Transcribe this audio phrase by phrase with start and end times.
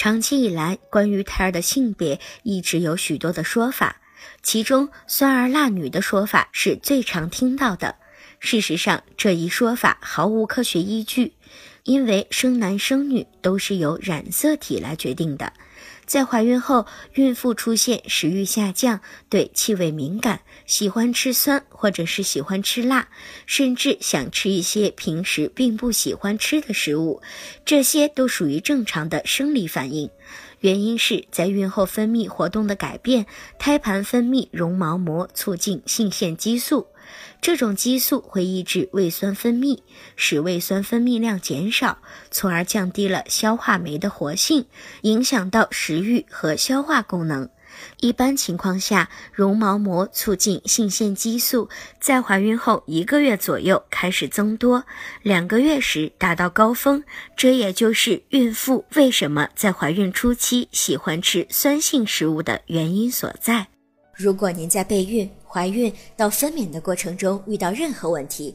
[0.00, 4.00] 长期以来，关于胎儿的性别一直有许多的说法，
[4.42, 7.96] 其中“酸儿辣女”的说法是最常听到的。
[8.38, 11.34] 事实上，这一说法毫无科学依据，
[11.82, 15.52] 因为生男生女都是由染色体来决定的。
[16.10, 23.06] 在怀孕后，孕妇出现食欲下降、对气味敏感、喜欢吃酸或者是喜欢吃辣，
[23.46, 27.22] 甚至想吃一些平时并不喜欢吃的食物，
[27.64, 30.10] 这些都属于正常的生理反应。
[30.58, 33.26] 原因是在孕后分泌活动的改变，
[33.60, 36.88] 胎盘分泌绒毛膜，促进性腺激素。
[37.40, 39.80] 这种激素会抑制胃酸分泌，
[40.14, 41.98] 使胃酸分泌量减少，
[42.30, 44.66] 从而降低了消化酶的活性，
[45.00, 45.99] 影响到食
[46.30, 47.48] 和消化功能。
[48.00, 51.68] 一般情况下，绒毛膜促进性腺激素
[52.00, 54.84] 在怀孕后一个月左右开始增多，
[55.22, 57.02] 两个月时达到高峰。
[57.36, 63.68] 这也就是孕妇为什么在怀孕初期喜欢吃酸性食物的原因所在。
[64.16, 68.54] 如果您在备孕、怀孕到分娩的过程中遇到任何问题，